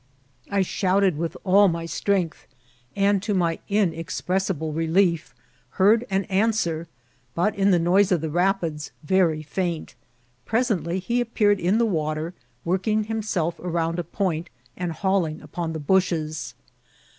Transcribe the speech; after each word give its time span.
I 0.49 0.63
shouted 0.63 1.15
with 1.15 1.37
all 1.43 1.67
my 1.67 1.85
strength, 1.85 2.47
and, 2.95 3.21
to 3.21 3.35
my 3.35 3.59
inexpressible 3.69 4.73
relief, 4.73 5.35
heard 5.77 6.07
an 6.09 6.23
an 6.23 6.49
swer, 6.53 6.87
but, 7.35 7.53
in 7.55 7.69
the 7.69 7.77
noise 7.77 8.11
of 8.11 8.19
the 8.19 8.31
rapids, 8.31 8.89
very 9.03 9.43
faint; 9.43 9.93
pres 10.43 10.69
ently 10.71 10.97
he 10.99 11.21
appeared 11.21 11.59
in 11.59 11.77
the 11.77 11.85
water, 11.85 12.33
working 12.65 13.03
himself 13.03 13.59
around 13.59 13.99
a 13.99 14.03
point, 14.03 14.49
and 14.75 14.91
hauling 14.91 15.39
upon 15.39 15.71
the 15.71 15.79
bushes. 15.79 16.55